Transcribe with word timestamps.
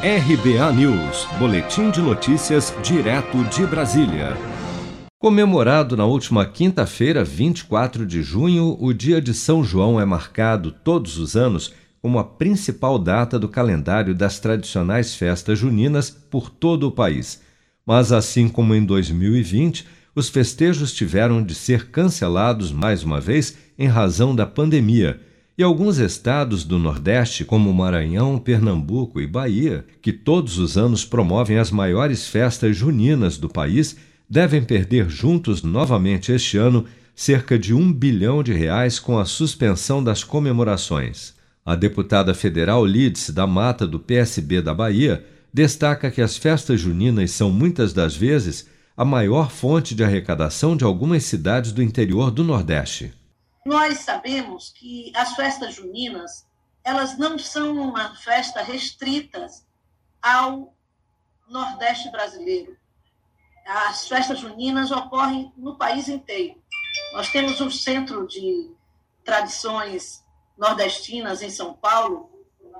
RBA 0.00 0.72
News, 0.74 1.26
Boletim 1.40 1.90
de 1.90 2.00
Notícias, 2.00 2.72
direto 2.84 3.42
de 3.46 3.66
Brasília. 3.66 4.36
Comemorado 5.18 5.96
na 5.96 6.04
última 6.04 6.46
quinta-feira, 6.46 7.24
24 7.24 8.06
de 8.06 8.22
junho, 8.22 8.76
o 8.78 8.92
Dia 8.92 9.20
de 9.20 9.34
São 9.34 9.64
João 9.64 10.00
é 10.00 10.04
marcado 10.04 10.70
todos 10.70 11.18
os 11.18 11.34
anos 11.34 11.74
como 12.00 12.20
a 12.20 12.22
principal 12.22 12.96
data 12.96 13.40
do 13.40 13.48
calendário 13.48 14.14
das 14.14 14.38
tradicionais 14.38 15.16
festas 15.16 15.58
juninas 15.58 16.10
por 16.10 16.48
todo 16.48 16.86
o 16.86 16.92
país. 16.92 17.42
Mas, 17.84 18.12
assim 18.12 18.48
como 18.48 18.76
em 18.76 18.84
2020, 18.84 19.84
os 20.14 20.28
festejos 20.28 20.94
tiveram 20.94 21.42
de 21.42 21.56
ser 21.56 21.90
cancelados 21.90 22.70
mais 22.70 23.02
uma 23.02 23.20
vez 23.20 23.58
em 23.76 23.88
razão 23.88 24.32
da 24.32 24.46
pandemia 24.46 25.18
e 25.58 25.62
alguns 25.64 25.98
estados 25.98 26.64
do 26.64 26.78
Nordeste, 26.78 27.44
como 27.44 27.74
Maranhão, 27.74 28.38
Pernambuco 28.38 29.20
e 29.20 29.26
Bahia, 29.26 29.84
que 30.00 30.12
todos 30.12 30.56
os 30.56 30.78
anos 30.78 31.04
promovem 31.04 31.58
as 31.58 31.72
maiores 31.72 32.28
festas 32.28 32.76
juninas 32.76 33.36
do 33.36 33.48
país, 33.48 33.96
devem 34.30 34.62
perder 34.62 35.10
juntos 35.10 35.64
novamente 35.64 36.30
este 36.30 36.56
ano 36.56 36.84
cerca 37.12 37.58
de 37.58 37.74
um 37.74 37.92
bilhão 37.92 38.40
de 38.40 38.52
reais 38.52 39.00
com 39.00 39.18
a 39.18 39.24
suspensão 39.24 40.04
das 40.04 40.22
comemorações. 40.22 41.34
A 41.66 41.74
deputada 41.74 42.32
federal 42.34 42.86
Lides 42.86 43.30
da 43.30 43.44
Mata, 43.44 43.84
do 43.84 43.98
PSB 43.98 44.62
da 44.62 44.72
Bahia, 44.72 45.24
destaca 45.52 46.08
que 46.08 46.22
as 46.22 46.36
festas 46.36 46.80
juninas 46.80 47.32
são 47.32 47.50
muitas 47.50 47.92
das 47.92 48.14
vezes 48.14 48.68
a 48.96 49.04
maior 49.04 49.50
fonte 49.50 49.92
de 49.92 50.04
arrecadação 50.04 50.76
de 50.76 50.84
algumas 50.84 51.24
cidades 51.24 51.72
do 51.72 51.82
interior 51.82 52.30
do 52.30 52.44
Nordeste. 52.44 53.17
Nós 53.68 53.98
sabemos 53.98 54.70
que 54.70 55.12
as 55.14 55.34
festas 55.34 55.74
juninas, 55.74 56.46
elas 56.82 57.18
não 57.18 57.38
são 57.38 57.76
uma 57.76 58.16
festa 58.16 58.62
restritas 58.62 59.66
ao 60.22 60.74
Nordeste 61.46 62.10
brasileiro. 62.10 62.78
As 63.66 64.08
festas 64.08 64.38
juninas 64.38 64.90
ocorrem 64.90 65.52
no 65.54 65.76
país 65.76 66.08
inteiro. 66.08 66.58
Nós 67.12 67.28
temos 67.28 67.60
um 67.60 67.70
centro 67.70 68.26
de 68.26 68.74
tradições 69.22 70.24
nordestinas 70.56 71.42
em 71.42 71.50
São 71.50 71.74
Paulo, 71.74 72.30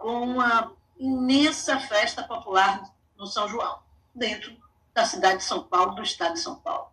com 0.00 0.24
uma 0.24 0.72
imensa 0.98 1.78
festa 1.78 2.24
popular 2.24 2.92
no 3.16 3.28
São 3.28 3.48
João, 3.48 3.78
dentro 4.12 4.52
da 4.92 5.04
cidade 5.04 5.36
de 5.38 5.44
São 5.44 5.62
Paulo, 5.62 5.94
do 5.94 6.02
estado 6.02 6.32
de 6.32 6.40
São 6.40 6.56
Paulo. 6.56 6.90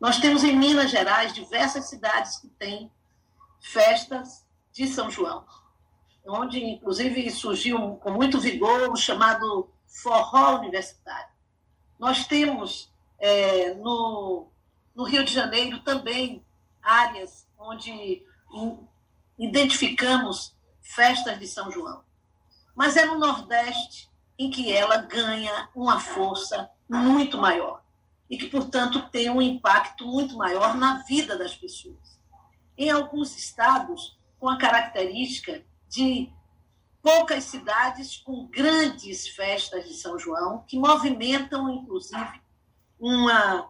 Nós 0.00 0.18
temos 0.18 0.44
em 0.44 0.56
Minas 0.56 0.92
Gerais 0.92 1.32
diversas 1.32 1.86
cidades 1.86 2.36
que 2.36 2.46
têm 2.46 2.88
festas 3.72 4.46
de 4.72 4.86
São 4.86 5.10
João, 5.10 5.44
onde, 6.26 6.62
inclusive, 6.64 7.30
surgiu 7.30 7.96
com 7.96 8.10
muito 8.10 8.40
vigor 8.40 8.90
o 8.90 8.96
chamado 8.96 9.70
forró 9.86 10.58
universitário. 10.58 11.30
Nós 11.98 12.26
temos 12.26 12.90
é, 13.18 13.74
no, 13.74 14.48
no 14.94 15.04
Rio 15.04 15.24
de 15.24 15.32
Janeiro 15.32 15.80
também 15.80 16.44
áreas 16.82 17.46
onde 17.58 18.22
identificamos 19.38 20.56
festas 20.80 21.38
de 21.38 21.46
São 21.46 21.70
João. 21.70 22.02
Mas 22.74 22.96
é 22.96 23.04
no 23.04 23.18
Nordeste 23.18 24.08
em 24.38 24.50
que 24.50 24.72
ela 24.72 24.98
ganha 24.98 25.68
uma 25.74 26.00
força 26.00 26.70
muito 26.88 27.36
maior 27.36 27.82
e 28.30 28.38
que, 28.38 28.46
portanto, 28.46 29.08
tem 29.10 29.28
um 29.28 29.42
impacto 29.42 30.06
muito 30.06 30.36
maior 30.36 30.76
na 30.76 31.02
vida 31.02 31.36
das 31.36 31.54
pessoas 31.54 32.07
em 32.78 32.90
alguns 32.90 33.36
estados 33.36 34.16
com 34.38 34.48
a 34.48 34.56
característica 34.56 35.62
de 35.88 36.30
poucas 37.02 37.44
cidades 37.44 38.16
com 38.16 38.46
grandes 38.46 39.26
festas 39.28 39.86
de 39.86 39.94
São 39.94 40.18
João, 40.18 40.62
que 40.66 40.78
movimentam, 40.78 41.68
inclusive, 41.70 42.40
uma, 43.00 43.66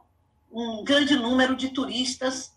um 0.52 0.84
grande 0.84 1.16
número 1.16 1.56
de 1.56 1.70
turistas 1.70 2.52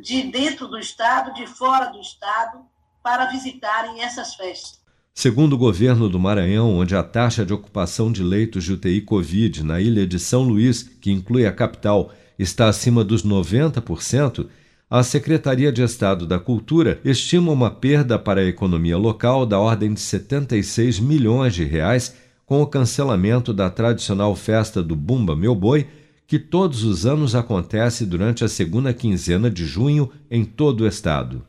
de 0.00 0.24
dentro 0.24 0.68
do 0.68 0.78
estado, 0.78 1.34
de 1.34 1.46
fora 1.46 1.86
do 1.86 2.00
estado, 2.00 2.60
para 3.02 3.26
visitarem 3.26 4.02
essas 4.02 4.34
festas. 4.34 4.80
Segundo 5.14 5.54
o 5.54 5.58
governo 5.58 6.08
do 6.08 6.18
Maranhão, 6.18 6.76
onde 6.76 6.94
a 6.94 7.02
taxa 7.02 7.46
de 7.46 7.54
ocupação 7.54 8.12
de 8.12 8.22
leitos 8.22 8.64
de 8.64 8.74
UTI 8.74 9.00
Covid 9.00 9.64
na 9.64 9.80
ilha 9.80 10.06
de 10.06 10.18
São 10.18 10.42
Luís, 10.42 10.82
que 10.82 11.10
inclui 11.10 11.46
a 11.46 11.52
capital, 11.52 12.12
está 12.38 12.68
acima 12.68 13.02
dos 13.02 13.24
90%, 13.24 14.46
a 14.88 15.02
Secretaria 15.02 15.72
de 15.72 15.82
Estado 15.82 16.26
da 16.28 16.38
Cultura 16.38 17.00
estima 17.04 17.50
uma 17.50 17.70
perda 17.70 18.16
para 18.20 18.40
a 18.40 18.46
economia 18.46 18.96
local 18.96 19.44
da 19.44 19.58
ordem 19.58 19.92
de 19.92 19.98
76 19.98 21.00
milhões 21.00 21.54
de 21.56 21.64
reais 21.64 22.14
com 22.44 22.62
o 22.62 22.66
cancelamento 22.66 23.52
da 23.52 23.68
tradicional 23.68 24.36
festa 24.36 24.80
do 24.80 24.94
Bumba 24.94 25.34
Meu 25.34 25.56
Boi, 25.56 25.88
que 26.24 26.38
todos 26.38 26.84
os 26.84 27.04
anos 27.04 27.34
acontece 27.34 28.06
durante 28.06 28.44
a 28.44 28.48
segunda 28.48 28.94
quinzena 28.94 29.50
de 29.50 29.66
junho 29.66 30.08
em 30.30 30.44
todo 30.44 30.82
o 30.82 30.86
estado. 30.86 31.42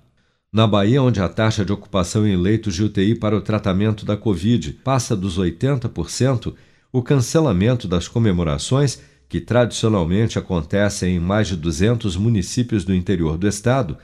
Na 0.51 0.65
Bahia, 0.65 1.03
onde 1.03 1.21
a 1.21 1.29
taxa 1.29 1.63
de 1.63 1.71
ocupação 1.71 2.25
em 2.25 2.35
leitos 2.35 2.73
de 2.73 2.83
UTI 2.83 3.13
para 3.13 3.37
o 3.37 3.41
tratamento 3.41 4.03
da 4.03 4.17
Covid 4.17 4.73
passa 4.83 5.15
dos 5.15 5.37
80%, 5.37 6.55
o 6.91 7.03
cancelamento 7.03 7.87
das 7.87 8.07
comemorações 8.07 8.99
que 9.29 9.41
tradicionalmente 9.41 10.39
acontecem 10.39 11.15
em 11.15 11.19
mais 11.19 11.47
de 11.47 11.55
200 11.55 12.15
municípios 12.15 12.85
do 12.85 12.93
interior 12.93 13.37
do 13.37 13.47
estado, 13.47 13.97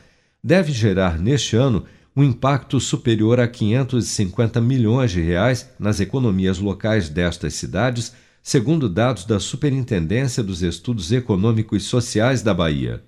deve 0.44 0.72
gerar 0.72 1.18
neste 1.18 1.56
ano 1.56 1.86
um 2.16 2.24
impacto 2.24 2.80
superior 2.80 3.40
a 3.40 3.48
550 3.48 4.62
milhões 4.62 5.12
de 5.12 5.22
reais 5.22 5.70
nas 5.80 6.00
economias 6.00 6.60
locais 6.60 7.10
destas 7.10 7.54
cidades, 7.56 8.14
segundo 8.42 8.88
dados 8.88 9.26
da 9.26 9.40
Superintendência 9.40 10.44
dos 10.44 10.62
Estudos 10.62 11.12
Econômicos 11.12 11.82
e 11.82 11.86
Sociais 11.86 12.42
da 12.44 12.54
Bahia. 12.54 13.02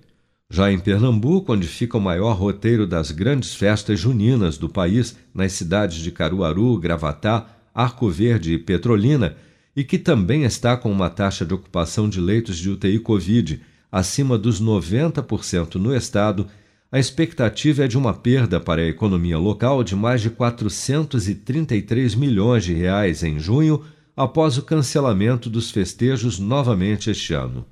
Já 0.48 0.72
em 0.72 0.78
Pernambuco, 0.78 1.52
onde 1.52 1.66
fica 1.66 1.98
o 1.98 2.00
maior 2.00 2.32
roteiro 2.34 2.86
das 2.86 3.10
grandes 3.10 3.54
festas 3.54 3.98
juninas 3.98 4.56
do 4.56 4.68
país, 4.68 5.16
nas 5.34 5.52
cidades 5.52 5.98
de 5.98 6.10
Caruaru, 6.10 6.78
Gravatá, 6.78 7.46
Arco 7.74 8.08
Verde 8.08 8.54
e 8.54 8.58
Petrolina, 8.58 9.36
e 9.76 9.84
que 9.84 9.98
também 9.98 10.44
está 10.44 10.76
com 10.76 10.90
uma 10.90 11.10
taxa 11.10 11.44
de 11.44 11.52
ocupação 11.52 12.08
de 12.08 12.20
leitos 12.20 12.56
de 12.56 12.70
UTI 12.70 12.98
Covid 12.98 13.60
acima 13.92 14.36
dos 14.38 14.60
90% 14.60 15.76
no 15.76 15.94
estado, 15.94 16.46
a 16.90 16.98
expectativa 16.98 17.84
é 17.84 17.88
de 17.88 17.98
uma 17.98 18.14
perda 18.14 18.58
para 18.58 18.80
a 18.80 18.86
economia 18.86 19.38
local 19.38 19.84
de 19.84 19.94
mais 19.94 20.22
de 20.22 20.30
433 20.30 22.14
milhões 22.14 22.64
de 22.64 22.72
reais 22.72 23.22
em 23.22 23.38
junho, 23.38 23.82
após 24.16 24.56
o 24.56 24.62
cancelamento 24.62 25.50
dos 25.50 25.70
festejos 25.70 26.38
novamente 26.38 27.10
este 27.10 27.34
ano. 27.34 27.66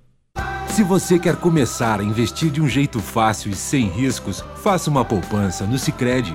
Se 0.68 0.82
você 0.82 1.18
quer 1.18 1.36
começar 1.36 2.00
a 2.00 2.04
investir 2.04 2.50
de 2.50 2.60
um 2.60 2.68
jeito 2.68 2.98
fácil 2.98 3.52
e 3.52 3.54
sem 3.54 3.86
riscos, 3.88 4.44
faça 4.56 4.90
uma 4.90 5.04
poupança 5.04 5.64
no 5.64 5.78
Sicredi. 5.78 6.34